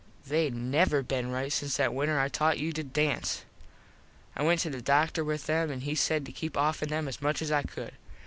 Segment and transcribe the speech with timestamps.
[0.25, 3.45] They never been right since that winter I taught you to dance.
[4.35, 7.21] I went to the doctor with them an he said to keep offen them as
[7.21, 7.93] much as I could.